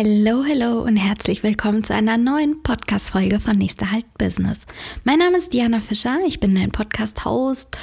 [0.00, 4.58] Hello, hello und herzlich willkommen zu einer neuen Podcast-Folge von Nächster Halt Business.
[5.02, 7.76] Mein Name ist Diana Fischer, ich bin dein Podcast-Host,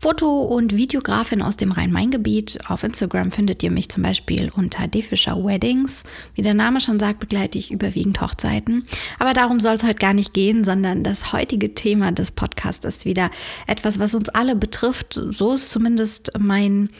[0.00, 2.58] Foto- und Videografin aus dem Rhein-Main-Gebiet.
[2.68, 6.02] Auf Instagram findet ihr mich zum Beispiel unter Defischer Weddings.
[6.34, 8.84] Wie der Name schon sagt, begleite ich überwiegend Hochzeiten.
[9.20, 13.04] Aber darum soll es heute gar nicht gehen, sondern das heutige Thema des Podcasts ist
[13.04, 13.30] wieder
[13.68, 15.20] etwas, was uns alle betrifft.
[15.28, 16.90] So ist zumindest mein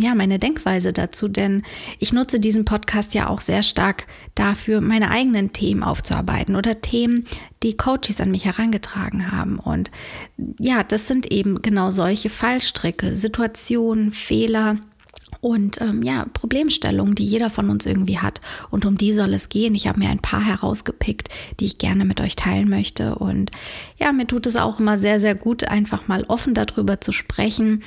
[0.00, 1.62] ja, meine Denkweise dazu, denn
[1.98, 7.26] ich nutze diesen Podcast ja auch sehr stark dafür, meine eigenen Themen aufzuarbeiten oder Themen,
[7.62, 9.58] die Coaches an mich herangetragen haben.
[9.58, 9.90] Und
[10.58, 14.76] ja, das sind eben genau solche Fallstricke, Situationen, Fehler,
[15.40, 18.40] und ähm, ja, Problemstellungen, die jeder von uns irgendwie hat.
[18.70, 19.74] Und um die soll es gehen.
[19.74, 23.16] Ich habe mir ein paar herausgepickt, die ich gerne mit euch teilen möchte.
[23.16, 23.50] Und
[23.98, 27.82] ja, mir tut es auch immer sehr, sehr gut, einfach mal offen darüber zu sprechen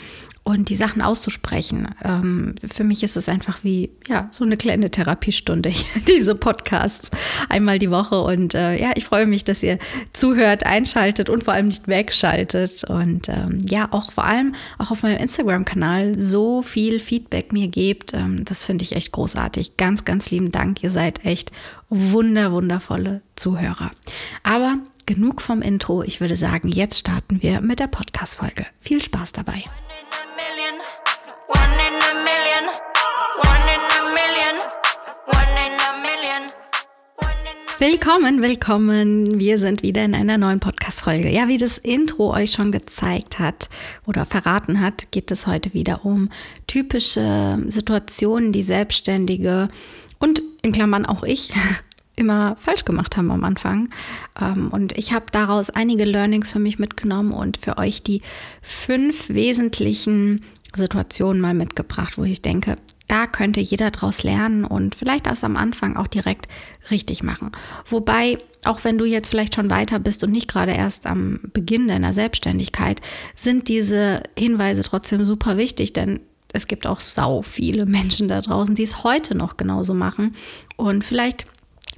[0.45, 1.88] und die Sachen auszusprechen.
[2.04, 5.73] Ähm, für mich ist es einfach wie, ja, so eine kleine Therapiestunde,
[6.08, 7.09] diese Podcasts
[7.49, 8.21] einmal die Woche.
[8.21, 9.80] Und äh, ja, ich freue mich, dass ihr
[10.13, 12.84] zuhört, einschaltet und vor allem nicht wegschaltet.
[12.84, 18.13] Und ähm, ja, auch vor allem auch auf meinem Instagram-Kanal so viel Feedback mir gebt.
[18.13, 19.77] Ähm, das finde ich echt großartig.
[19.77, 20.84] Ganz, ganz lieben Dank.
[20.84, 21.52] Ihr seid echt
[21.90, 23.90] wunder, wundervolle Zuhörer.
[24.43, 26.04] Aber genug vom Intro.
[26.04, 28.68] Ich würde sagen, jetzt starten wir mit der Podcast-Folge.
[28.80, 29.63] Viel Spaß dabei.
[37.87, 39.39] Willkommen, willkommen.
[39.39, 41.29] Wir sind wieder in einer neuen Podcast-Folge.
[41.29, 43.69] Ja, wie das Intro euch schon gezeigt hat
[44.07, 46.31] oder verraten hat, geht es heute wieder um
[46.65, 49.69] typische Situationen, die Selbstständige
[50.17, 51.53] und in Klammern auch ich
[52.15, 53.89] immer falsch gemacht haben am Anfang.
[54.41, 58.23] Ähm, und ich habe daraus einige Learnings für mich mitgenommen und für euch die
[58.63, 60.41] fünf wesentlichen
[60.73, 65.57] Situationen mal mitgebracht, wo ich denke, da könnte jeder draus lernen und vielleicht das am
[65.57, 66.47] Anfang auch direkt
[66.89, 67.51] richtig machen.
[67.85, 71.88] Wobei, auch wenn du jetzt vielleicht schon weiter bist und nicht gerade erst am Beginn
[71.88, 73.01] deiner Selbstständigkeit,
[73.35, 76.19] sind diese Hinweise trotzdem super wichtig, denn
[76.53, 80.35] es gibt auch sau viele Menschen da draußen, die es heute noch genauso machen.
[80.78, 81.47] Und vielleicht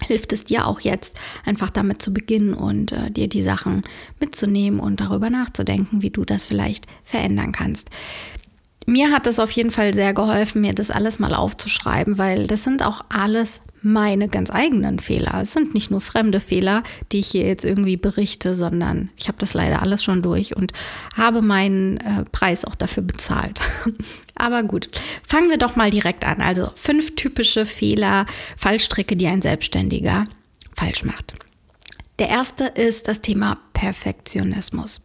[0.06, 1.16] hilft es dir auch jetzt,
[1.46, 3.84] einfach damit zu beginnen und äh, dir die Sachen
[4.20, 7.90] mitzunehmen und darüber nachzudenken, wie du das vielleicht verändern kannst
[8.88, 12.64] mir hat es auf jeden Fall sehr geholfen, mir das alles mal aufzuschreiben, weil das
[12.64, 15.42] sind auch alles meine ganz eigenen Fehler.
[15.42, 19.38] Es sind nicht nur fremde Fehler, die ich hier jetzt irgendwie berichte, sondern ich habe
[19.40, 20.72] das leider alles schon durch und
[21.16, 23.60] habe meinen äh, Preis auch dafür bezahlt.
[24.36, 24.90] Aber gut,
[25.28, 26.42] fangen wir doch mal direkt an.
[26.42, 30.24] Also fünf typische Fehler, Fallstricke, die ein Selbstständiger
[30.76, 31.34] falsch macht.
[32.20, 35.02] Der erste ist das Thema Perfektionismus.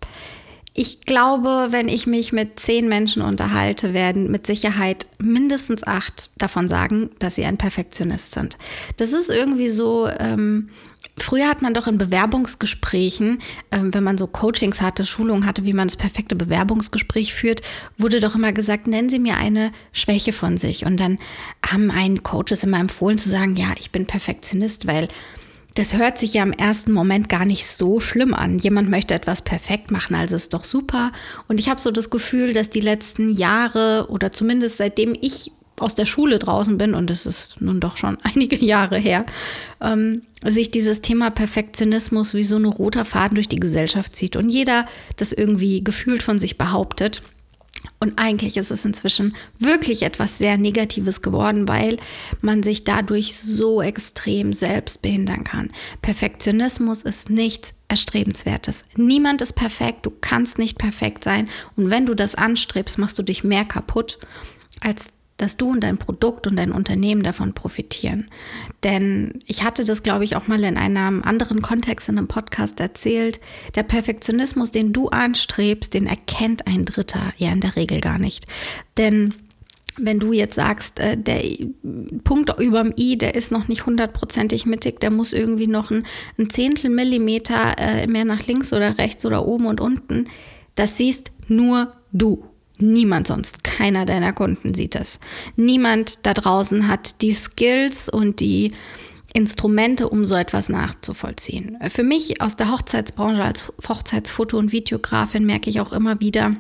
[0.75, 6.69] Ich glaube, wenn ich mich mit zehn Menschen unterhalte, werden mit Sicherheit mindestens acht davon
[6.69, 8.57] sagen, dass sie ein Perfektionist sind.
[8.97, 10.09] Das ist irgendwie so.
[10.09, 10.71] Ähm,
[11.19, 13.41] Früher hat man doch in Bewerbungsgesprächen,
[13.71, 17.61] ähm, wenn man so Coachings hatte, Schulungen hatte, wie man das perfekte Bewerbungsgespräch führt,
[17.99, 20.87] wurde doch immer gesagt, nennen Sie mir eine Schwäche von sich.
[20.87, 21.19] Und dann
[21.67, 25.09] haben einen Coaches immer empfohlen zu sagen, ja, ich bin Perfektionist, weil
[25.75, 28.59] das hört sich ja im ersten Moment gar nicht so schlimm an.
[28.59, 31.13] Jemand möchte etwas perfekt machen, also ist doch super.
[31.49, 35.95] Und ich habe so das Gefühl, dass die letzten Jahre oder zumindest seitdem ich aus
[35.95, 39.27] der Schule draußen bin, und das ist nun doch schon einige Jahre her,
[39.81, 44.51] ähm, sich dieses Thema Perfektionismus wie so ein roter Faden durch die Gesellschaft zieht und
[44.51, 47.23] jeder das irgendwie gefühlt von sich behauptet.
[48.03, 51.99] Und eigentlich ist es inzwischen wirklich etwas sehr Negatives geworden, weil
[52.41, 55.71] man sich dadurch so extrem selbst behindern kann.
[56.03, 58.85] Perfektionismus ist nichts Erstrebenswertes.
[58.97, 61.49] Niemand ist perfekt, du kannst nicht perfekt sein.
[61.77, 64.19] Und wenn du das anstrebst, machst du dich mehr kaputt,
[64.81, 68.29] als dass du und dein Produkt und dein Unternehmen davon profitieren.
[68.85, 72.81] Denn ich hatte das, glaube ich, auch mal in einem anderen Kontext in einem Podcast
[72.81, 73.41] erzählt.
[73.75, 78.47] Der Perfektionismus, den du anstrebst, den erkennt ein Dritter ja in der Regel gar nicht.
[78.97, 79.35] Denn
[79.99, 81.43] wenn du jetzt sagst, äh, der
[82.25, 86.05] Punkt über dem I, der ist noch nicht hundertprozentig mittig, der muss irgendwie noch ein,
[86.39, 90.27] ein Zehntel Millimeter äh, mehr nach links oder rechts oder oben und unten,
[90.77, 92.45] das siehst nur du.
[92.83, 95.21] Niemand sonst, keiner deiner Kunden sieht es.
[95.57, 98.73] Niemand da draußen hat die Skills und die
[99.35, 101.79] Instrumente, um so etwas nachzuvollziehen.
[101.89, 106.57] Für mich aus der Hochzeitsbranche als Hochzeitsfoto- und Videografin merke ich auch immer wieder,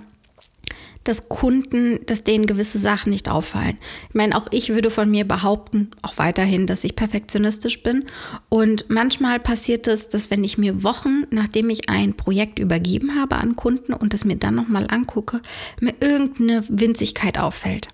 [1.05, 3.79] dass Kunden, dass denen gewisse Sachen nicht auffallen.
[4.09, 8.05] Ich meine, auch ich würde von mir behaupten, auch weiterhin, dass ich perfektionistisch bin.
[8.49, 13.37] Und manchmal passiert es, dass wenn ich mir Wochen, nachdem ich ein Projekt übergeben habe
[13.37, 15.41] an Kunden und es mir dann nochmal angucke,
[15.81, 17.89] mir irgendeine Winzigkeit auffällt.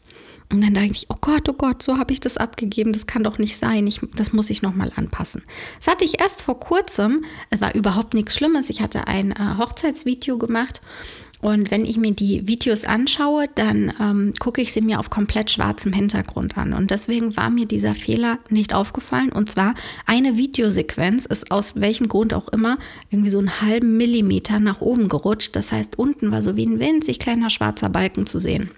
[0.50, 3.22] Und dann dachte ich, oh Gott, oh Gott, so habe ich das abgegeben, das kann
[3.22, 5.42] doch nicht sein, ich, das muss ich nochmal anpassen.
[5.78, 9.58] Das hatte ich erst vor kurzem, es war überhaupt nichts Schlimmes, ich hatte ein äh,
[9.58, 10.80] Hochzeitsvideo gemacht
[11.40, 15.52] und wenn ich mir die Videos anschaue, dann ähm, gucke ich sie mir auf komplett
[15.52, 16.72] schwarzem Hintergrund an.
[16.72, 19.30] Und deswegen war mir dieser Fehler nicht aufgefallen.
[19.30, 19.74] Und zwar
[20.04, 22.78] eine Videosequenz ist aus welchem Grund auch immer
[23.10, 25.54] irgendwie so einen halben Millimeter nach oben gerutscht.
[25.54, 28.70] Das heißt, unten war so wie ein winzig kleiner schwarzer Balken zu sehen.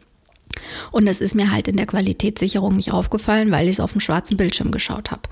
[0.91, 4.01] Und das ist mir halt in der Qualitätssicherung nicht aufgefallen, weil ich es auf dem
[4.01, 5.23] schwarzen Bildschirm geschaut habe.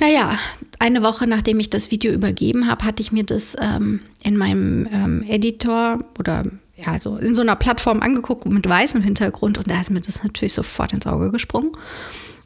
[0.00, 0.38] Naja,
[0.78, 4.88] eine Woche nachdem ich das Video übergeben habe, hatte ich mir das ähm, in meinem
[4.90, 6.44] ähm, Editor oder
[6.74, 10.22] ja, so in so einer Plattform angeguckt mit weißem Hintergrund und da ist mir das
[10.22, 11.72] natürlich sofort ins Auge gesprungen.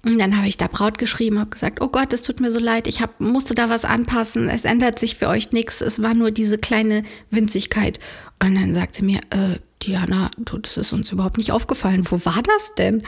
[0.05, 2.59] Und dann habe ich da Braut geschrieben, habe gesagt, oh Gott, es tut mir so
[2.59, 6.13] leid, ich hab, musste da was anpassen, es ändert sich für euch nichts, es war
[6.13, 8.01] nur diese kleine Winzigkeit.
[8.43, 12.05] Und dann sagt sie mir, äh, Diana, du, das ist uns überhaupt nicht aufgefallen.
[12.11, 13.03] Wo war das denn?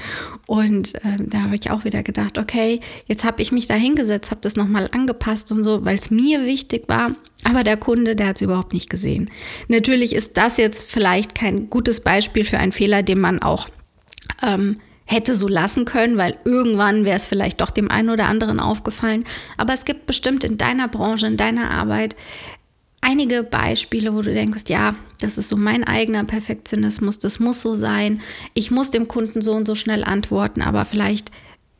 [0.47, 4.31] Und ähm, da habe ich auch wieder gedacht, okay, jetzt habe ich mich da hingesetzt,
[4.31, 7.13] habe das nochmal angepasst und so, weil es mir wichtig war.
[7.45, 9.31] Aber der Kunde, der hat es überhaupt nicht gesehen.
[9.69, 13.69] Natürlich ist das jetzt vielleicht kein gutes Beispiel für einen Fehler, den man auch
[14.43, 18.61] ähm, hätte so lassen können, weil irgendwann wäre es vielleicht doch dem einen oder anderen
[18.61, 19.25] aufgefallen.
[19.57, 22.17] Aber es gibt bestimmt in deiner Branche, in deiner Arbeit
[23.07, 27.75] einige Beispiele, wo du denkst, ja, das ist so mein eigener Perfektionismus, das muss so
[27.75, 28.21] sein,
[28.53, 31.31] ich muss dem Kunden so und so schnell antworten, aber vielleicht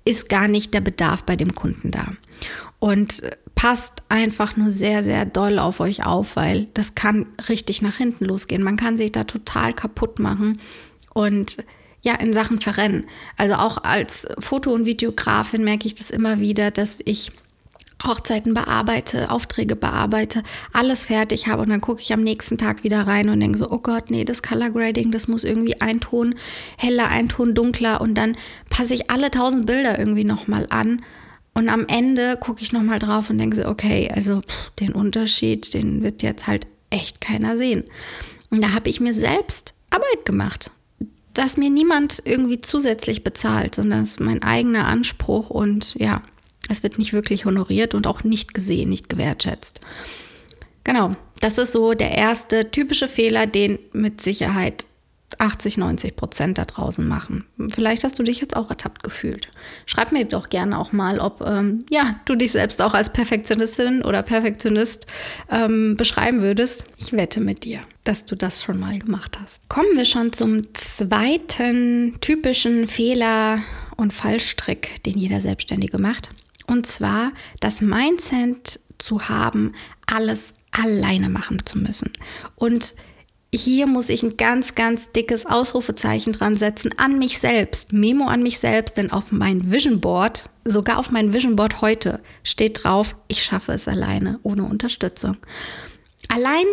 [0.05, 2.13] ist gar nicht der Bedarf bei dem Kunden da.
[2.79, 3.23] Und
[3.57, 8.27] passt einfach nur sehr, sehr doll auf euch auf, weil das kann richtig nach hinten
[8.27, 8.63] losgehen.
[8.63, 10.61] Man kann sich da total kaputt machen
[11.13, 11.57] und
[12.03, 13.07] ja, in Sachen verrennen.
[13.37, 17.33] Also auch als Foto- und Videografin merke ich das immer wieder, dass ich
[18.05, 23.07] Hochzeiten bearbeite, Aufträge bearbeite, alles fertig habe und dann gucke ich am nächsten Tag wieder
[23.07, 26.35] rein und denke so, oh Gott, nee, das Color Grading, das muss irgendwie ein Ton
[26.77, 28.37] heller, ein Ton dunkler und dann
[28.69, 31.03] passe ich alle tausend Bilder irgendwie nochmal an
[31.55, 35.73] und am Ende gucke ich nochmal drauf und denke so, okay, also pff, den Unterschied,
[35.73, 37.85] den wird jetzt halt echt keiner sehen.
[38.51, 40.71] Und da habe ich mir selbst Arbeit gemacht,
[41.33, 46.23] dass mir niemand irgendwie zusätzlich bezahlt, sondern es ist mein eigener Anspruch und ja,
[46.69, 49.81] es wird nicht wirklich honoriert und auch nicht gesehen, nicht gewertschätzt.
[50.85, 54.87] Genau, das ist so der erste typische Fehler, den mit Sicherheit
[55.39, 57.45] 80, 90 Prozent da draußen machen.
[57.69, 59.49] Vielleicht hast du dich jetzt auch ertappt gefühlt.
[59.85, 64.03] Schreib mir doch gerne auch mal, ob ähm, ja, du dich selbst auch als Perfektionistin
[64.03, 65.07] oder Perfektionist
[65.51, 66.85] ähm, beschreiben würdest.
[66.97, 69.69] Ich wette mit dir, dass du das schon mal gemacht hast.
[69.69, 73.61] Kommen wir schon zum zweiten typischen Fehler
[73.97, 76.31] und Fallstrick, den jeder Selbstständige macht.
[76.67, 79.75] Und zwar das Mindset zu haben,
[80.07, 82.13] alles alleine machen zu müssen.
[82.55, 82.95] Und
[83.55, 88.43] hier muss ich ein ganz, ganz dickes Ausrufezeichen dran setzen an mich selbst, Memo an
[88.43, 93.17] mich selbst, denn auf mein Vision Board, sogar auf mein Vision Board heute, steht drauf,
[93.29, 95.37] ich schaffe es alleine, ohne Unterstützung.
[96.29, 96.65] Allein,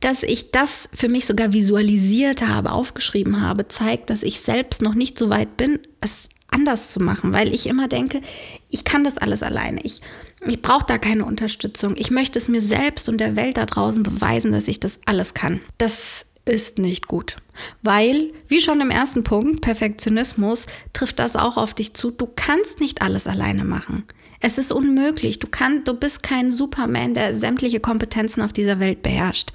[0.00, 4.94] dass ich das für mich sogar visualisiert habe, aufgeschrieben habe, zeigt, dass ich selbst noch
[4.94, 8.20] nicht so weit bin, es anders zu machen, weil ich immer denke,
[8.68, 9.80] ich kann das alles alleine.
[9.82, 10.00] Ich,
[10.46, 11.94] ich brauche da keine Unterstützung.
[11.96, 15.34] Ich möchte es mir selbst und der Welt da draußen beweisen, dass ich das alles
[15.34, 15.60] kann.
[15.78, 17.36] Das ist nicht gut.
[17.82, 22.10] Weil, wie schon im ersten Punkt, Perfektionismus, trifft das auch auf dich zu.
[22.10, 24.04] Du kannst nicht alles alleine machen.
[24.40, 25.38] Es ist unmöglich.
[25.38, 29.52] Du, kann, du bist kein Superman, der sämtliche Kompetenzen auf dieser Welt beherrscht.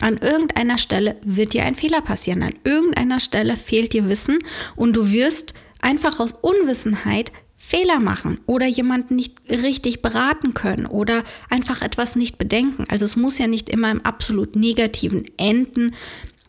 [0.00, 2.42] An irgendeiner Stelle wird dir ein Fehler passieren.
[2.42, 4.38] An irgendeiner Stelle fehlt dir Wissen
[4.76, 11.22] und du wirst einfach aus Unwissenheit Fehler machen oder jemanden nicht richtig beraten können oder
[11.50, 12.86] einfach etwas nicht bedenken.
[12.88, 15.92] Also es muss ja nicht immer im absolut negativen enden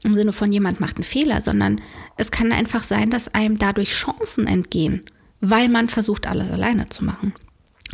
[0.03, 1.79] im Sinne von jemand macht einen Fehler, sondern
[2.17, 5.03] es kann einfach sein, dass einem dadurch Chancen entgehen,
[5.41, 7.33] weil man versucht, alles alleine zu machen.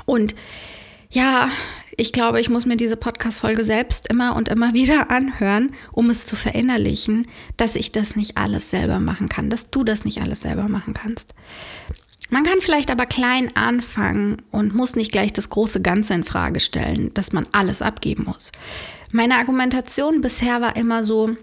[0.06, 0.36] Und
[1.10, 1.50] ja,
[2.00, 6.25] ich glaube, ich muss mir diese Podcast-Folge selbst immer und immer wieder anhören, um es
[6.25, 7.27] zu verinnerlichen,
[7.58, 10.94] dass ich das nicht alles selber machen kann, dass du das nicht alles selber machen
[10.94, 11.34] kannst.
[12.30, 16.60] Man kann vielleicht aber klein anfangen und muss nicht gleich das große Ganze in Frage
[16.60, 18.51] stellen, dass man alles abgeben muss.
[19.12, 21.36] Meine Argumentation bisher war immer so,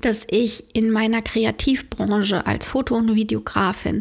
[0.00, 4.00] dass ich in meiner Kreativbranche als Foto- und Videografin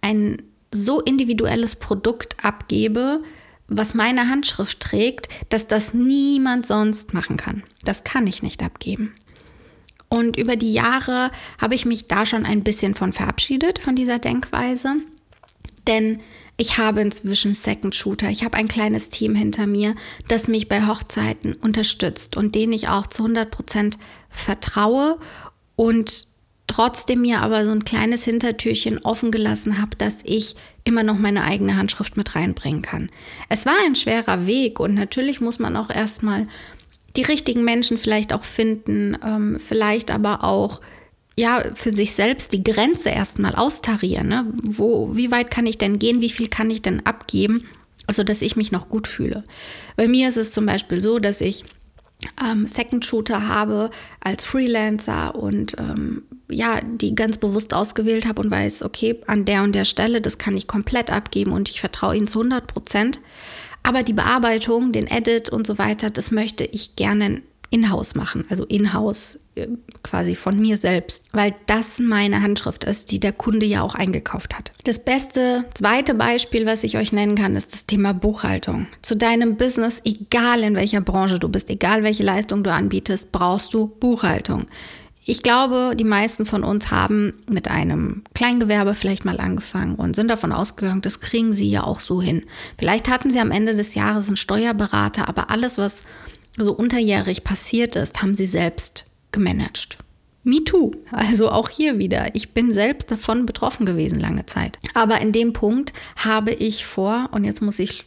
[0.00, 3.22] ein so individuelles Produkt abgebe,
[3.68, 7.62] was meine Handschrift trägt, dass das niemand sonst machen kann.
[7.84, 9.14] Das kann ich nicht abgeben.
[10.08, 14.18] Und über die Jahre habe ich mich da schon ein bisschen von verabschiedet, von dieser
[14.18, 14.96] Denkweise.
[15.86, 16.20] Denn
[16.56, 18.30] ich habe inzwischen Second Shooter.
[18.30, 19.94] Ich habe ein kleines Team hinter mir,
[20.28, 23.98] das mich bei Hochzeiten unterstützt und denen ich auch zu 100 Prozent
[24.30, 25.18] vertraue
[25.76, 26.27] und
[26.68, 31.42] trotzdem mir aber so ein kleines Hintertürchen offen gelassen habe, dass ich immer noch meine
[31.42, 33.10] eigene Handschrift mit reinbringen kann.
[33.48, 36.46] Es war ein schwerer Weg und natürlich muss man auch erstmal
[37.16, 40.80] die richtigen Menschen vielleicht auch finden, ähm, vielleicht aber auch
[41.36, 44.28] ja für sich selbst die Grenze erstmal austarieren.
[44.28, 44.46] Ne?
[44.62, 46.20] Wo, wie weit kann ich denn gehen?
[46.20, 47.66] Wie viel kann ich denn abgeben?
[48.06, 49.44] Also, dass ich mich noch gut fühle.
[49.96, 51.64] Bei mir ist es zum Beispiel so, dass ich
[52.42, 58.50] ähm, Second Shooter habe als Freelancer und ähm, ja, die ganz bewusst ausgewählt habe und
[58.50, 62.16] weiß, okay, an der und der Stelle, das kann ich komplett abgeben und ich vertraue
[62.16, 63.20] ihnen zu 100 Prozent.
[63.82, 68.64] Aber die Bearbeitung, den Edit und so weiter, das möchte ich gerne in-house machen, also
[68.64, 69.68] in-house äh,
[70.02, 74.56] quasi von mir selbst, weil das meine Handschrift ist, die der Kunde ja auch eingekauft
[74.56, 74.72] hat.
[74.84, 78.86] Das beste zweite Beispiel, was ich euch nennen kann, ist das Thema Buchhaltung.
[79.02, 83.74] Zu deinem Business, egal in welcher Branche du bist, egal welche Leistung du anbietest, brauchst
[83.74, 84.66] du Buchhaltung.
[85.28, 90.28] Ich glaube, die meisten von uns haben mit einem Kleingewerbe vielleicht mal angefangen und sind
[90.28, 92.44] davon ausgegangen, das kriegen sie ja auch so hin.
[92.78, 96.04] Vielleicht hatten sie am Ende des Jahres einen Steuerberater, aber alles, was
[96.56, 99.98] so unterjährig passiert ist, haben sie selbst gemanagt.
[100.44, 100.92] Me too.
[101.12, 102.34] Also auch hier wieder.
[102.34, 104.78] Ich bin selbst davon betroffen gewesen lange Zeit.
[104.94, 108.06] Aber in dem Punkt habe ich vor, und jetzt muss ich,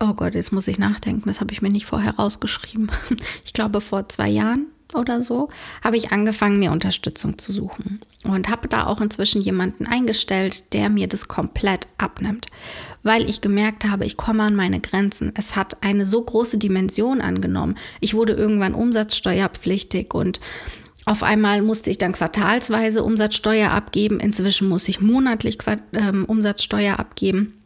[0.00, 2.90] oh Gott, jetzt muss ich nachdenken, das habe ich mir nicht vorher rausgeschrieben.
[3.44, 5.48] Ich glaube vor zwei Jahren oder so,
[5.82, 8.00] habe ich angefangen, mir Unterstützung zu suchen.
[8.24, 12.46] Und habe da auch inzwischen jemanden eingestellt, der mir das komplett abnimmt.
[13.02, 15.32] Weil ich gemerkt habe, ich komme an meine Grenzen.
[15.36, 17.76] Es hat eine so große Dimension angenommen.
[18.00, 20.40] Ich wurde irgendwann umsatzsteuerpflichtig und
[21.04, 24.20] auf einmal musste ich dann quartalsweise Umsatzsteuer abgeben.
[24.20, 25.58] Inzwischen muss ich monatlich
[25.94, 27.61] ähm, Umsatzsteuer abgeben.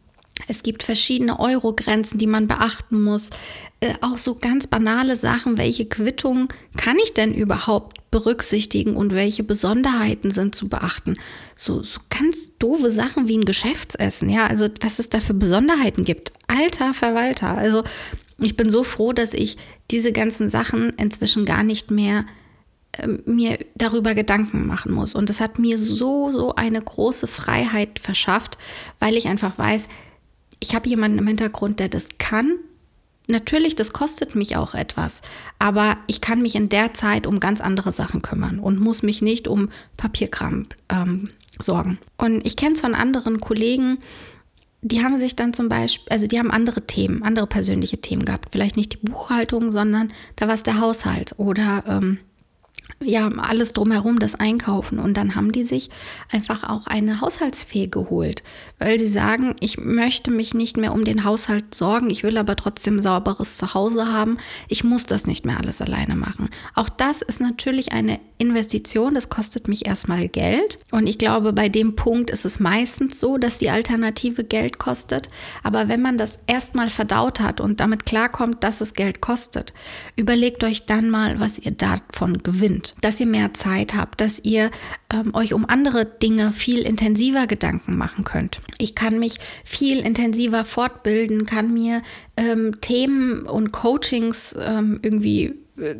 [0.47, 3.31] Es gibt verschiedene Euro-Grenzen, die man beachten muss.
[3.79, 9.43] Äh, auch so ganz banale Sachen, welche Quittung kann ich denn überhaupt berücksichtigen und welche
[9.43, 11.15] Besonderheiten sind zu beachten.
[11.55, 16.05] So, so ganz doofe Sachen wie ein Geschäftsessen, ja, also was es da für Besonderheiten
[16.05, 16.31] gibt.
[16.47, 17.83] Alter Verwalter, also
[18.39, 19.57] ich bin so froh, dass ich
[19.91, 22.25] diese ganzen Sachen inzwischen gar nicht mehr
[22.93, 25.15] äh, mir darüber Gedanken machen muss.
[25.15, 28.57] Und das hat mir so, so eine große Freiheit verschafft,
[28.99, 29.87] weil ich einfach weiß,
[30.59, 32.55] ich habe jemanden im Hintergrund, der das kann.
[33.27, 35.21] Natürlich, das kostet mich auch etwas,
[35.59, 39.21] aber ich kann mich in der Zeit um ganz andere Sachen kümmern und muss mich
[39.21, 41.97] nicht um Papierkram ähm, sorgen.
[42.17, 43.97] Und ich kenne es von anderen Kollegen,
[44.81, 48.49] die haben sich dann zum Beispiel, also die haben andere Themen, andere persönliche Themen gehabt.
[48.51, 52.19] Vielleicht nicht die Buchhaltung, sondern da war es der Haushalt oder ähm,
[52.99, 54.97] ja, alles drumherum, das Einkaufen.
[54.97, 55.89] Und dann haben die sich
[56.31, 58.41] einfach auch eine Haushaltsfee geholt,
[58.79, 62.55] weil sie sagen, ich möchte mich nicht mehr um den Haushalt sorgen, ich will aber
[62.55, 64.37] trotzdem sauberes Zuhause haben,
[64.67, 66.49] ich muss das nicht mehr alles alleine machen.
[66.73, 70.79] Auch das ist natürlich eine Investition, das kostet mich erstmal Geld.
[70.91, 75.29] Und ich glaube, bei dem Punkt ist es meistens so, dass die Alternative Geld kostet.
[75.63, 79.73] Aber wenn man das erstmal verdaut hat und damit klarkommt, dass es Geld kostet,
[80.15, 82.86] überlegt euch dann mal, was ihr davon gewinnt.
[83.01, 84.71] Dass ihr mehr Zeit habt, dass ihr
[85.13, 88.61] ähm, euch um andere Dinge viel intensiver Gedanken machen könnt.
[88.77, 92.01] Ich kann mich viel intensiver fortbilden, kann mir
[92.35, 95.95] ähm, Themen und Coachings ähm, irgendwie äh,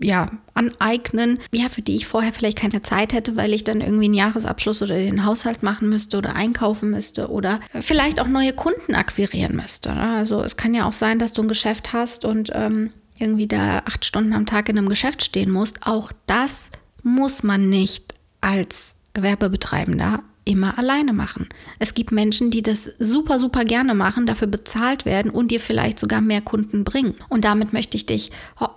[0.00, 4.06] ja, aneignen, ja, für die ich vorher vielleicht keine Zeit hätte, weil ich dann irgendwie
[4.06, 8.94] einen Jahresabschluss oder den Haushalt machen müsste oder einkaufen müsste oder vielleicht auch neue Kunden
[8.94, 9.94] akquirieren müsste.
[9.94, 10.16] Ne?
[10.16, 12.90] Also es kann ja auch sein, dass du ein Geschäft hast und ähm,
[13.22, 15.86] irgendwie da acht Stunden am Tag in einem Geschäft stehen musst.
[15.86, 16.70] Auch das
[17.02, 21.48] muss man nicht als Gewerbebetreibender immer alleine machen.
[21.78, 25.98] Es gibt Menschen, die das super, super gerne machen, dafür bezahlt werden und dir vielleicht
[25.98, 27.14] sogar mehr Kunden bringen.
[27.28, 28.32] Und damit möchte ich dich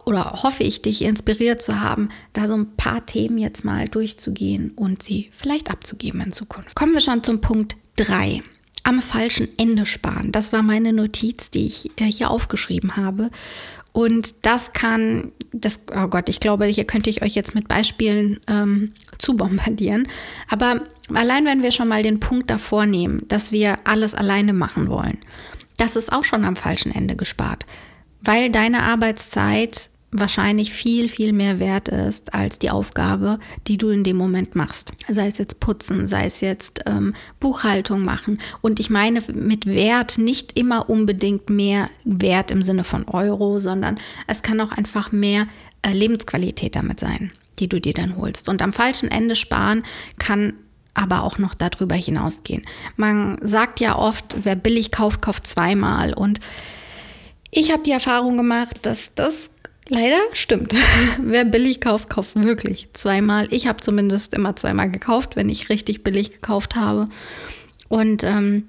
[0.05, 4.71] oder hoffe ich, dich inspiriert zu haben, da so ein paar Themen jetzt mal durchzugehen
[4.75, 6.75] und sie vielleicht abzugeben in Zukunft.
[6.75, 8.43] Kommen wir schon zum Punkt 3
[8.83, 10.31] am falschen Ende sparen.
[10.31, 13.31] Das war meine Notiz, die ich äh, hier aufgeschrieben habe.
[13.95, 18.41] Und das kann, das, oh Gott, ich glaube, hier könnte ich euch jetzt mit Beispielen
[18.45, 20.09] ähm, zu bombardieren.
[20.49, 20.81] Aber
[21.13, 25.17] allein wenn wir schon mal den Punkt davor nehmen, dass wir alles alleine machen wollen,
[25.77, 27.65] das ist auch schon am falschen Ende gespart.
[28.19, 34.03] Weil deine Arbeitszeit wahrscheinlich viel, viel mehr wert ist als die Aufgabe, die du in
[34.03, 34.93] dem Moment machst.
[35.07, 38.39] Sei es jetzt putzen, sei es jetzt ähm, Buchhaltung machen.
[38.61, 43.99] Und ich meine mit Wert nicht immer unbedingt mehr Wert im Sinne von Euro, sondern
[44.27, 45.47] es kann auch einfach mehr
[45.81, 48.49] äh, Lebensqualität damit sein, die du dir dann holst.
[48.49, 49.83] Und am falschen Ende sparen
[50.17, 50.53] kann
[50.95, 52.63] aber auch noch darüber hinausgehen.
[52.95, 56.13] Man sagt ja oft, wer billig kauft, kauft zweimal.
[56.13, 56.39] Und
[57.51, 59.49] ich habe die Erfahrung gemacht, dass das
[59.89, 60.75] Leider stimmt.
[61.21, 63.47] Wer billig kauft, kauft wirklich zweimal.
[63.51, 67.09] Ich habe zumindest immer zweimal gekauft, wenn ich richtig billig gekauft habe.
[67.87, 68.67] Und ähm,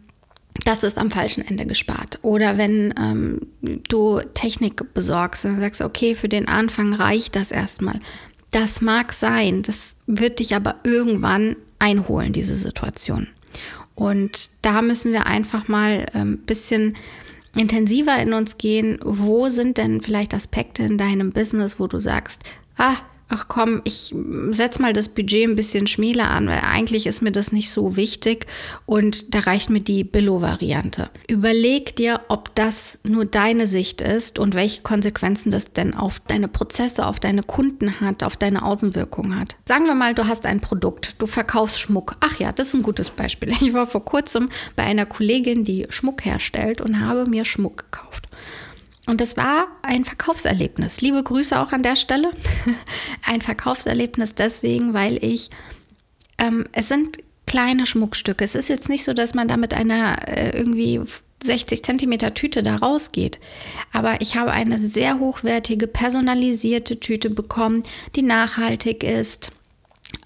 [0.65, 2.19] das ist am falschen Ende gespart.
[2.23, 3.41] Oder wenn ähm,
[3.89, 8.01] du Technik besorgst und sagst, okay, für den Anfang reicht das erstmal.
[8.51, 13.27] Das mag sein, das wird dich aber irgendwann einholen, diese Situation.
[13.95, 16.97] Und da müssen wir einfach mal ein ähm, bisschen
[17.57, 18.99] intensiver in uns gehen.
[19.03, 22.43] Wo sind denn vielleicht Aspekte in deinem Business, wo du sagst,
[22.77, 22.97] ah,
[23.29, 24.15] ach komm, ich
[24.51, 27.97] setze mal das Budget ein bisschen schmäler an, weil eigentlich ist mir das nicht so
[27.97, 28.47] wichtig
[28.87, 31.11] und da reicht mir die Billo-Variante.
[31.29, 36.49] Überleg dir, ob das nur deine Sicht ist und welche Konsequenzen das denn auf deine
[36.49, 39.57] Prozesse, auf deine Kunden hat, auf deine Außenwirkung hat.
[39.67, 42.17] Sagen wir mal, du hast ein Produkt, du verkaufst Schmuck.
[42.21, 43.51] Ach ja, das ist ein gutes Beispiel.
[43.61, 48.26] Ich war vor kurzem bei einer Kollegin, die Schmuck herstellt und habe mir Schmuck gekauft.
[49.07, 51.01] Und das war ein Verkaufserlebnis.
[51.01, 52.33] Liebe Grüße auch an der Stelle.
[53.27, 55.51] ein Verkaufserlebnis deswegen, weil ich,
[56.39, 58.45] ähm, es sind kleine Schmuckstücke.
[58.45, 61.01] Es ist jetzt nicht so, dass man da mit einer äh, irgendwie
[61.43, 63.39] 60 Zentimeter Tüte da rausgeht.
[63.93, 67.85] Aber ich habe eine sehr hochwertige, personalisierte Tüte bekommen,
[68.17, 69.53] die nachhaltig ist.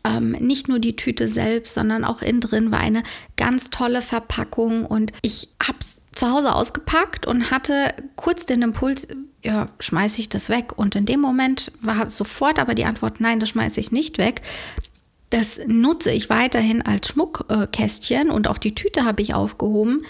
[0.04, 3.02] Ähm, nicht nur die Tüte selbst, sondern auch innen drin war eine
[3.36, 9.06] ganz tolle Verpackung und ich habe es zu Hause ausgepackt und hatte kurz den Impuls,
[9.42, 10.72] ja, schmeiße ich das weg?
[10.76, 14.42] Und in dem Moment war sofort aber die Antwort, nein, das schmeiße ich nicht weg.
[15.30, 20.02] Das nutze ich weiterhin als Schmuckkästchen und auch die Tüte habe ich aufgehoben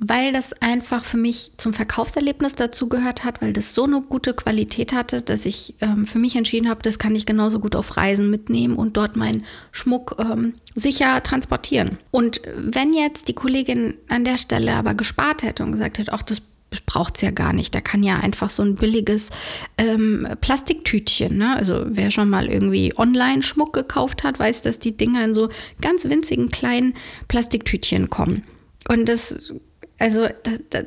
[0.00, 4.92] weil das einfach für mich zum Verkaufserlebnis dazugehört hat, weil das so eine gute Qualität
[4.92, 8.30] hatte, dass ich ähm, für mich entschieden habe, das kann ich genauso gut auf Reisen
[8.30, 11.98] mitnehmen und dort meinen Schmuck ähm, sicher transportieren.
[12.12, 16.22] Und wenn jetzt die Kollegin an der Stelle aber gespart hätte und gesagt hätte, ach,
[16.22, 16.42] das
[16.86, 17.74] braucht es ja gar nicht.
[17.74, 19.30] Da kann ja einfach so ein billiges
[19.78, 21.38] ähm, Plastiktütchen.
[21.38, 21.56] Ne?
[21.56, 25.48] Also wer schon mal irgendwie online Schmuck gekauft hat, weiß, dass die Dinger in so
[25.80, 26.94] ganz winzigen kleinen
[27.26, 28.44] Plastiktütchen kommen.
[28.88, 29.52] Und das
[29.98, 30.26] also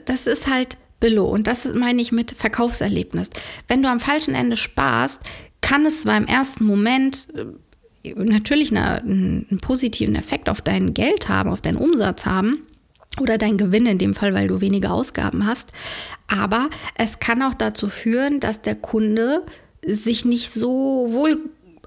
[0.06, 3.30] das ist halt Billo und das meine ich mit Verkaufserlebnis.
[3.68, 5.20] Wenn du am falschen Ende sparst,
[5.60, 7.27] kann es zwar im ersten Moment
[8.03, 12.66] äh, natürlich eine, einen positiven Effekt auf dein Geld haben, auf deinen Umsatz haben
[13.20, 15.72] oder dein Gewinn in dem Fall, weil du weniger Ausgaben hast,
[16.27, 19.44] aber es kann auch dazu führen, dass der Kunde
[19.86, 21.38] sich nicht so wohl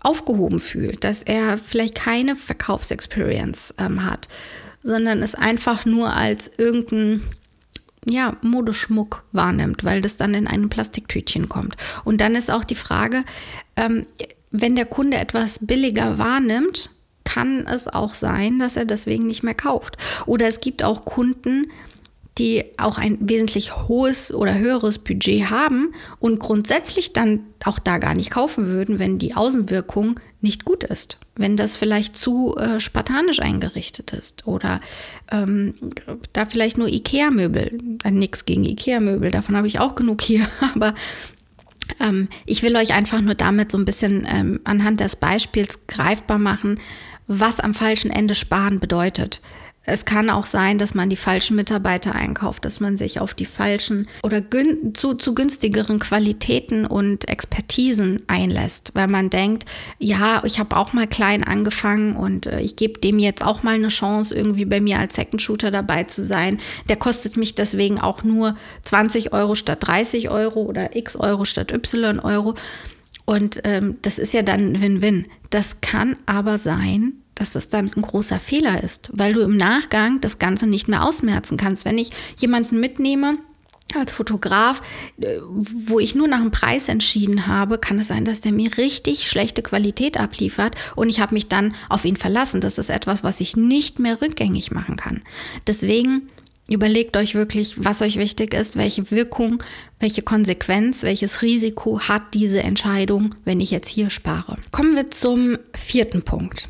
[0.02, 4.28] aufgehoben fühlt, dass er vielleicht keine Verkaufsexperience ähm, hat
[4.84, 7.22] sondern es einfach nur als irgendein
[8.06, 11.76] ja, Modeschmuck wahrnimmt, weil das dann in einem Plastiktütchen kommt.
[12.04, 13.24] Und dann ist auch die Frage,
[13.76, 14.06] ähm,
[14.50, 16.90] wenn der Kunde etwas billiger wahrnimmt,
[17.24, 19.96] kann es auch sein, dass er deswegen nicht mehr kauft.
[20.26, 21.93] Oder es gibt auch Kunden, die
[22.78, 28.30] auch ein wesentlich hohes oder höheres Budget haben und grundsätzlich dann auch da gar nicht
[28.30, 31.18] kaufen würden, wenn die Außenwirkung nicht gut ist.
[31.36, 34.80] Wenn das vielleicht zu äh, spartanisch eingerichtet ist oder
[35.30, 35.74] ähm,
[36.32, 40.94] da vielleicht nur Ikea-Möbel, äh, nichts gegen Ikea-Möbel, davon habe ich auch genug hier, aber
[42.00, 46.38] ähm, ich will euch einfach nur damit so ein bisschen ähm, anhand des Beispiels greifbar
[46.38, 46.80] machen,
[47.26, 49.40] was am falschen Ende sparen bedeutet.
[49.86, 53.44] Es kann auch sein, dass man die falschen Mitarbeiter einkauft, dass man sich auf die
[53.44, 54.42] falschen oder
[54.94, 59.66] zu, zu günstigeren Qualitäten und Expertisen einlässt, weil man denkt,
[59.98, 63.74] ja, ich habe auch mal klein angefangen und äh, ich gebe dem jetzt auch mal
[63.74, 66.58] eine Chance, irgendwie bei mir als Second Shooter dabei zu sein.
[66.88, 71.72] Der kostet mich deswegen auch nur 20 Euro statt 30 Euro oder x Euro statt
[71.72, 72.54] y Euro.
[73.26, 75.26] Und ähm, das ist ja dann Win-Win.
[75.50, 80.20] Das kann aber sein, dass das dann ein großer Fehler ist, weil du im Nachgang
[80.20, 81.84] das Ganze nicht mehr ausmerzen kannst.
[81.84, 83.38] Wenn ich jemanden mitnehme,
[83.94, 84.80] als Fotograf,
[85.20, 88.76] äh, wo ich nur nach dem Preis entschieden habe, kann es sein, dass der mir
[88.76, 92.60] richtig schlechte Qualität abliefert und ich habe mich dann auf ihn verlassen.
[92.60, 95.22] Das ist etwas, was ich nicht mehr rückgängig machen kann.
[95.66, 96.28] Deswegen
[96.66, 99.62] überlegt euch wirklich, was euch wichtig ist, welche Wirkung,
[100.00, 104.56] welche Konsequenz, welches Risiko hat diese Entscheidung, wenn ich jetzt hier spare.
[104.72, 106.68] Kommen wir zum vierten Punkt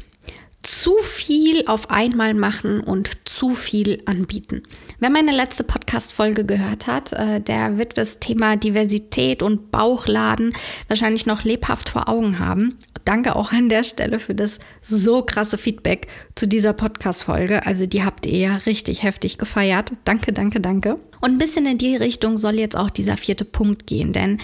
[0.64, 4.62] zu viel auf einmal machen und zu viel anbieten.
[4.98, 10.54] Wer meine letzte Podcast-Folge gehört hat, äh, der wird das Thema Diversität und Bauchladen
[10.88, 12.78] wahrscheinlich noch lebhaft vor Augen haben.
[13.04, 17.66] Danke auch an der Stelle für das so krasse Feedback zu dieser Podcast-Folge.
[17.66, 19.92] Also die habt ihr ja richtig heftig gefeiert.
[20.04, 20.98] Danke, danke, danke.
[21.20, 24.14] Und ein bisschen in die Richtung soll jetzt auch dieser vierte Punkt gehen.
[24.14, 24.38] Denn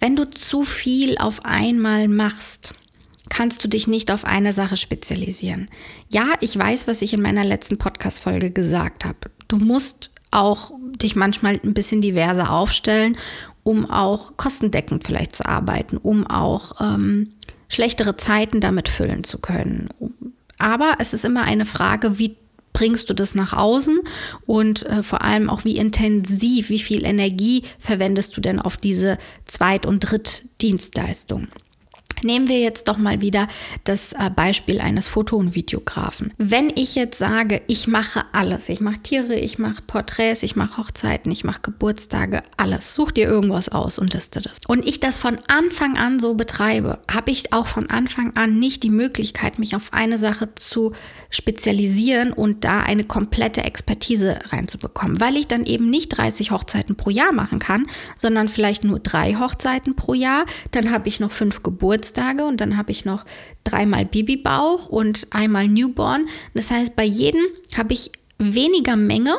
[0.00, 2.74] wenn du zu viel auf einmal machst,
[3.36, 5.68] kannst du dich nicht auf eine Sache spezialisieren.
[6.10, 9.18] Ja, ich weiß, was ich in meiner letzten Podcast-Folge gesagt habe.
[9.48, 13.16] Du musst auch dich manchmal ein bisschen diverser aufstellen
[13.66, 17.32] um auch kostendeckend vielleicht zu arbeiten, um auch ähm,
[17.68, 19.88] schlechtere Zeiten damit füllen zu können.
[20.56, 22.36] Aber es ist immer eine Frage, wie
[22.72, 23.98] bringst du das nach außen
[24.46, 29.18] und äh, vor allem auch wie intensiv, wie viel Energie verwendest du denn auf diese
[29.46, 31.48] Zweit- und Drittdienstleistung.
[32.22, 33.46] Nehmen wir jetzt doch mal wieder
[33.84, 36.32] das äh, Beispiel eines Foto- und Videografen.
[36.38, 40.78] Wenn ich jetzt sage, ich mache alles, ich mache Tiere, ich mache Porträts, ich mache
[40.78, 44.60] Hochzeiten, ich mache Geburtstage, alles, such dir irgendwas aus und liste das.
[44.66, 48.82] Und ich das von Anfang an so betreibe, habe ich auch von Anfang an nicht
[48.82, 50.92] die Möglichkeit, mich auf eine Sache zu
[51.30, 57.10] spezialisieren und da eine komplette Expertise reinzubekommen, weil ich dann eben nicht 30 Hochzeiten pro
[57.10, 60.46] Jahr machen kann, sondern vielleicht nur drei Hochzeiten pro Jahr.
[60.70, 63.24] Dann habe ich noch fünf Geburtstage Geburtstage und dann habe ich noch
[63.64, 66.28] dreimal Babybauch und einmal Newborn.
[66.54, 67.42] Das heißt, bei jedem
[67.76, 69.34] habe ich weniger Menge,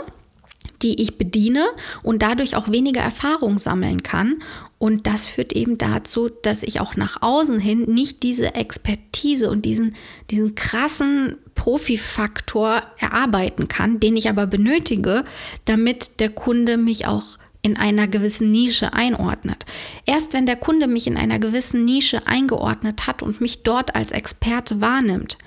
[0.81, 1.65] die ich bediene
[2.03, 4.43] und dadurch auch weniger Erfahrung sammeln kann.
[4.79, 9.65] Und das führt eben dazu, dass ich auch nach außen hin nicht diese Expertise und
[9.65, 9.95] diesen,
[10.29, 15.25] diesen krassen Profifaktor erarbeiten kann, den ich aber benötige,
[15.65, 19.65] damit der Kunde mich auch in einer gewissen Nische einordnet.
[20.05, 24.11] Erst wenn der Kunde mich in einer gewissen Nische eingeordnet hat und mich dort als
[24.11, 25.37] Experte wahrnimmt,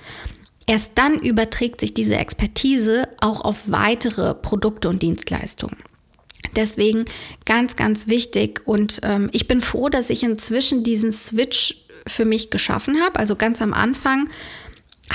[0.67, 5.77] erst dann überträgt sich diese Expertise auch auf weitere Produkte und Dienstleistungen.
[6.55, 7.05] Deswegen
[7.45, 12.51] ganz, ganz wichtig und ähm, ich bin froh, dass ich inzwischen diesen Switch für mich
[12.51, 13.19] geschaffen habe.
[13.19, 14.29] Also ganz am Anfang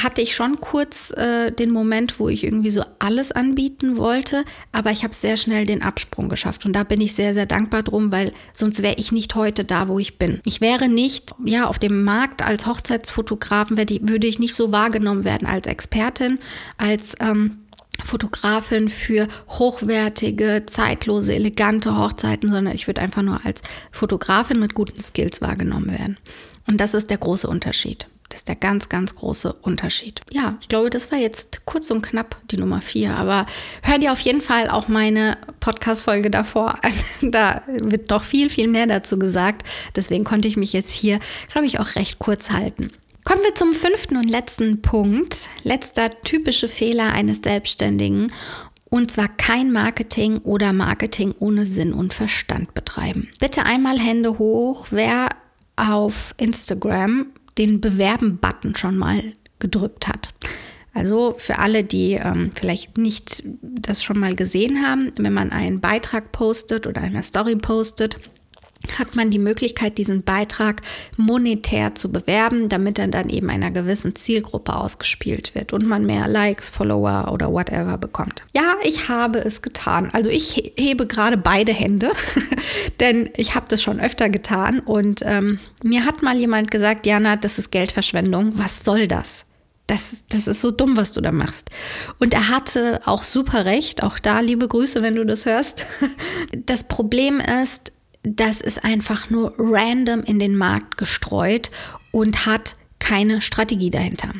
[0.03, 4.91] hatte ich schon kurz äh, den Moment, wo ich irgendwie so alles anbieten wollte, aber
[4.91, 8.13] ich habe sehr schnell den Absprung geschafft und da bin ich sehr, sehr dankbar drum,
[8.13, 10.41] weil sonst wäre ich nicht heute da, wo ich bin.
[10.45, 15.47] Ich wäre nicht, ja, auf dem Markt als Hochzeitsfotografen, würde ich nicht so wahrgenommen werden
[15.47, 16.39] als Expertin,
[16.79, 17.59] als ähm,
[18.05, 25.01] Fotografin für hochwertige, zeitlose, elegante Hochzeiten, sondern ich würde einfach nur als Fotografin mit guten
[25.01, 26.19] Skills wahrgenommen werden.
[26.67, 28.07] Und das ist der große Unterschied.
[28.29, 30.21] Das ist der ganz, ganz große Unterschied.
[30.31, 33.17] Ja, ich glaube, das war jetzt kurz und knapp die Nummer vier.
[33.17, 33.47] Aber
[33.83, 36.93] hör dir auf jeden Fall auch meine Podcast-Folge davor an.
[37.33, 39.67] Da wird doch viel, viel mehr dazu gesagt.
[39.95, 41.19] Deswegen konnte ich mich jetzt hier,
[41.51, 42.91] glaube ich, auch recht kurz halten.
[43.25, 45.49] Kommen wir zum fünften und letzten Punkt.
[45.65, 48.29] Letzter typische Fehler eines Selbstständigen.
[48.89, 53.29] Und zwar kein Marketing oder Marketing ohne Sinn und Verstand betreiben.
[53.41, 55.31] Bitte einmal Hände hoch, wer
[55.75, 57.27] auf Instagram
[57.59, 59.23] den Bewerben-Button schon mal
[59.59, 60.31] gedrückt hat.
[60.93, 65.81] Also für alle, die ähm, vielleicht nicht das schon mal gesehen haben, wenn man einen
[65.81, 68.19] Beitrag postet oder eine Story postet,
[68.99, 70.83] hat man die Möglichkeit, diesen Beitrag
[71.17, 76.29] monetär zu bewerben, damit er dann eben einer gewissen Zielgruppe ausgespielt wird und man mehr
[76.29, 78.43] Likes, Follower oder whatever bekommt.
[78.55, 80.11] Ja, ich habe es getan.
[80.13, 82.13] Also ich hebe gerade beide Hände,
[83.01, 87.37] denn ich habe das schon öfter getan und ähm, mir hat mal jemand gesagt, Jana,
[87.37, 88.53] das ist Geldverschwendung.
[88.57, 89.47] Was soll das?
[89.87, 91.71] Das, das ist so dumm, was du da machst.
[92.19, 94.03] Und er hatte auch super recht.
[94.03, 95.87] Auch da liebe Grüße, wenn du das hörst.
[96.67, 97.93] Das Problem ist,
[98.35, 101.71] das ist einfach nur random in den Markt gestreut
[102.11, 104.31] und hat keine Strategie dahinter.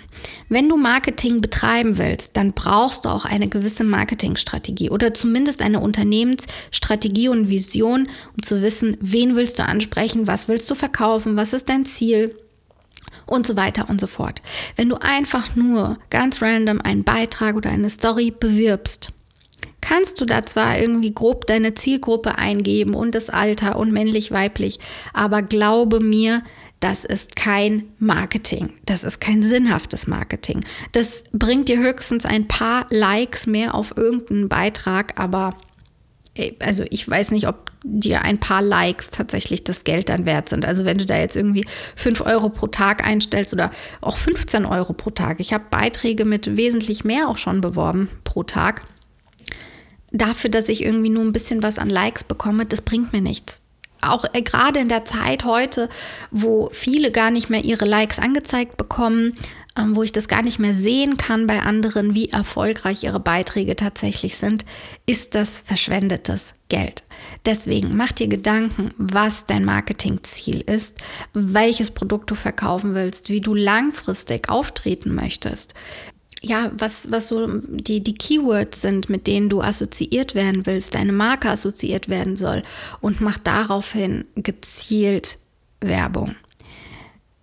[0.49, 5.79] Wenn du Marketing betreiben willst, dann brauchst du auch eine gewisse Marketingstrategie oder zumindest eine
[5.79, 11.53] Unternehmensstrategie und Vision, um zu wissen, wen willst du ansprechen, was willst du verkaufen, was
[11.53, 12.35] ist dein Ziel
[13.27, 14.43] und so weiter und so fort.
[14.75, 19.13] Wenn du einfach nur ganz random einen Beitrag oder eine Story bewirbst,
[19.87, 24.81] kannst du da zwar irgendwie grob deine Zielgruppe eingeben und das Alter und männlich, weiblich,
[25.13, 26.43] aber glaube mir,
[26.81, 28.73] das ist kein Marketing.
[28.85, 30.65] Das ist kein sinnhaftes Marketing.
[30.91, 35.55] Das bringt dir höchstens ein paar Likes mehr auf irgendeinen Beitrag, aber
[36.59, 40.67] also ich weiß nicht, ob dir ein paar Likes tatsächlich das Geld dann wert sind.
[40.67, 43.71] Also wenn du da jetzt irgendwie 5 Euro pro Tag einstellst oder
[44.01, 45.39] auch 15 Euro pro Tag.
[45.39, 48.83] Ich habe Beiträge mit wesentlich mehr auch schon beworben pro Tag
[50.19, 53.61] dafür, dass ich irgendwie nur ein bisschen was an Likes bekomme, das bringt mir nichts.
[54.03, 55.89] Auch äh, gerade in der Zeit heute,
[56.31, 59.39] wo viele gar nicht mehr ihre Likes angezeigt bekommen,
[59.77, 63.77] ähm, wo ich das gar nicht mehr sehen kann bei anderen, wie erfolgreich ihre Beiträge
[63.77, 64.65] tatsächlich sind,
[65.07, 67.05] ist das verschwendetes Geld.
[67.45, 70.99] Deswegen mach dir Gedanken, was dein Marketingziel ist,
[71.33, 75.75] welches Produkt du verkaufen willst, wie du langfristig auftreten möchtest,
[76.47, 81.13] ja, was, was so die, die Keywords sind, mit denen du assoziiert werden willst, deine
[81.13, 82.63] Marke assoziiert werden soll
[83.01, 85.39] und mach daraufhin gezielt
[85.81, 86.37] Werbung.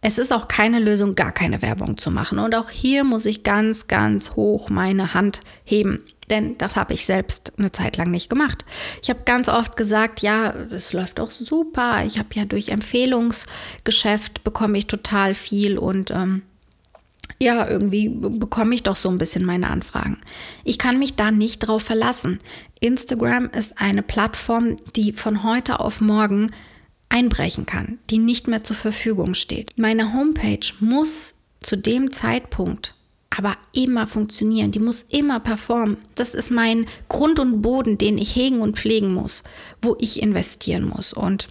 [0.05, 2.37] Es ist auch keine Lösung, gar keine Werbung zu machen.
[2.39, 6.01] Und auch hier muss ich ganz, ganz hoch meine Hand heben.
[6.29, 8.65] Denn das habe ich selbst eine Zeit lang nicht gemacht.
[9.01, 12.03] Ich habe ganz oft gesagt, ja, es läuft doch super.
[12.05, 16.43] Ich habe ja durch Empfehlungsgeschäft bekomme ich total viel und ähm,
[17.41, 20.19] ja, irgendwie bekomme ich doch so ein bisschen meine Anfragen.
[20.63, 22.39] Ich kann mich da nicht drauf verlassen.
[22.79, 26.51] Instagram ist eine Plattform, die von heute auf morgen
[27.09, 29.71] einbrechen kann, die nicht mehr zur Verfügung steht.
[29.77, 32.95] Meine Homepage muss zu dem Zeitpunkt
[33.35, 35.97] aber immer funktionieren, die muss immer performen.
[36.15, 39.43] Das ist mein Grund und Boden, den ich hegen und pflegen muss,
[39.81, 41.13] wo ich investieren muss.
[41.13, 41.47] Und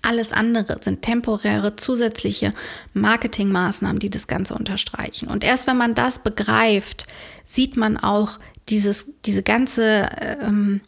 [0.00, 2.54] alles andere sind temporäre zusätzliche
[2.94, 5.28] Marketingmaßnahmen, die das Ganze unterstreichen.
[5.28, 7.06] Und erst wenn man das begreift,
[7.44, 10.08] sieht man auch dieses, diese ganze
[10.40, 10.80] ähm,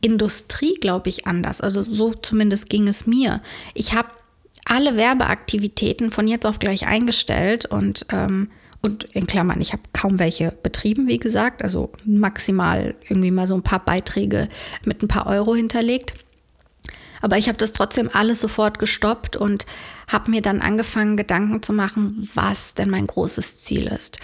[0.00, 1.60] Industrie, glaube ich, anders.
[1.60, 3.40] Also so zumindest ging es mir.
[3.74, 4.08] Ich habe
[4.64, 8.48] alle Werbeaktivitäten von jetzt auf gleich eingestellt und ähm,
[8.84, 13.54] und in Klammern, ich habe kaum welche betrieben, wie gesagt, also maximal irgendwie mal so
[13.54, 14.48] ein paar Beiträge
[14.84, 16.14] mit ein paar Euro hinterlegt.
[17.22, 19.64] Aber ich habe das trotzdem alles sofort gestoppt und
[20.08, 24.18] habe mir dann angefangen, Gedanken zu machen, was denn mein großes Ziel ist.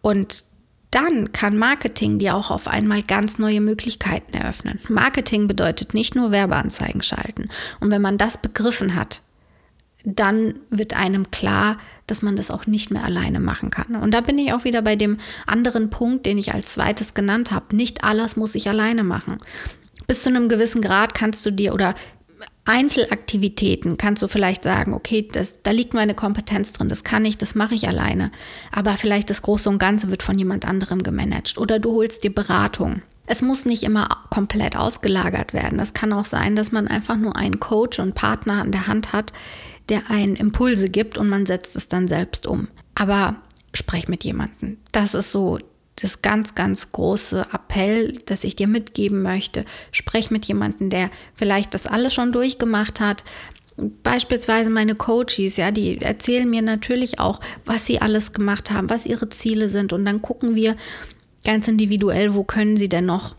[0.00, 0.44] Und
[0.90, 4.78] dann kann Marketing dir auch auf einmal ganz neue Möglichkeiten eröffnen.
[4.88, 7.48] Marketing bedeutet nicht nur Werbeanzeigen schalten.
[7.80, 9.20] Und wenn man das begriffen hat,
[10.04, 13.96] dann wird einem klar, dass man das auch nicht mehr alleine machen kann.
[13.96, 17.50] Und da bin ich auch wieder bei dem anderen Punkt, den ich als zweites genannt
[17.50, 17.74] habe.
[17.74, 19.38] Nicht alles muss ich alleine machen.
[20.06, 21.94] Bis zu einem gewissen Grad kannst du dir oder
[22.66, 27.36] Einzelaktivitäten kannst du vielleicht sagen, okay, das, da liegt meine Kompetenz drin, das kann ich,
[27.36, 28.30] das mache ich alleine.
[28.72, 31.58] Aber vielleicht das Große und Ganze wird von jemand anderem gemanagt.
[31.58, 33.02] Oder du holst dir Beratung.
[33.26, 35.78] Es muss nicht immer komplett ausgelagert werden.
[35.78, 39.12] Das kann auch sein, dass man einfach nur einen Coach und Partner an der Hand
[39.12, 39.32] hat,
[39.88, 42.68] der einen Impulse gibt und man setzt es dann selbst um.
[42.94, 43.36] Aber
[43.74, 44.78] sprech mit jemandem.
[44.92, 45.58] Das ist so
[45.96, 49.64] das ganz, ganz große Appell, das ich dir mitgeben möchte.
[49.92, 53.24] Sprech mit jemandem, der vielleicht das alles schon durchgemacht hat.
[54.02, 59.06] Beispielsweise meine Coaches, ja, die erzählen mir natürlich auch, was sie alles gemacht haben, was
[59.06, 59.92] ihre Ziele sind.
[59.92, 60.76] Und dann gucken wir
[61.44, 63.36] ganz individuell, wo können sie denn noch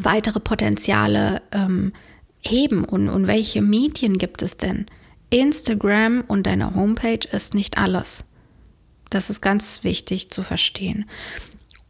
[0.00, 1.92] weitere Potenziale ähm,
[2.40, 4.86] heben und, und welche Medien gibt es denn?
[5.30, 8.24] Instagram und deine Homepage ist nicht alles.
[9.08, 11.06] Das ist ganz wichtig zu verstehen.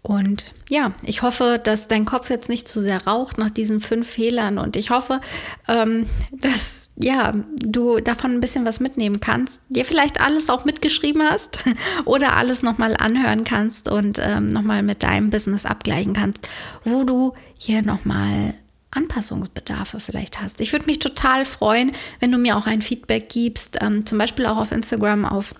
[0.02, 4.08] Und ja, ich hoffe, dass dein Kopf jetzt nicht zu sehr raucht nach diesen fünf
[4.08, 4.58] Fehlern.
[4.58, 5.20] Und ich hoffe,
[5.68, 11.22] ähm, dass ja, du davon ein bisschen was mitnehmen kannst, dir vielleicht alles auch mitgeschrieben
[11.22, 11.64] hast
[12.04, 16.46] oder alles nochmal anhören kannst und ähm, nochmal mit deinem Business abgleichen kannst,
[16.84, 18.54] wo du hier nochmal
[18.90, 20.60] Anpassungsbedarfe vielleicht hast.
[20.60, 24.44] Ich würde mich total freuen, wenn du mir auch ein Feedback gibst, ähm, zum Beispiel
[24.44, 25.54] auch auf Instagram auf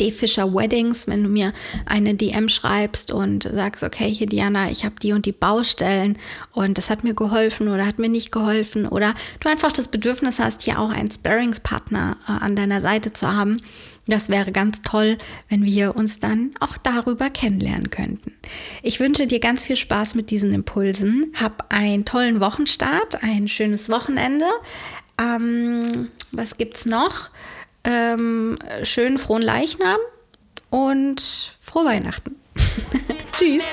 [0.00, 0.12] D.
[0.12, 1.52] Fischer Weddings, wenn du mir
[1.86, 6.18] eine DM schreibst und sagst, okay, hier Diana, ich habe die und die Baustellen
[6.52, 10.38] und das hat mir geholfen oder hat mir nicht geholfen oder du einfach das Bedürfnis
[10.38, 13.60] hast, hier auch einen Sparringspartner äh, an deiner Seite zu haben.
[14.06, 15.18] Das wäre ganz toll,
[15.50, 18.32] wenn wir uns dann auch darüber kennenlernen könnten.
[18.82, 21.32] Ich wünsche dir ganz viel Spaß mit diesen Impulsen.
[21.38, 24.46] Hab einen tollen Wochenstart, ein schönes Wochenende.
[25.20, 27.30] Ähm, was gibt's noch?
[27.88, 29.98] ähm, schönen frohen Leichnam
[30.68, 32.36] und frohe Weihnachten.
[33.32, 33.64] Tschüss.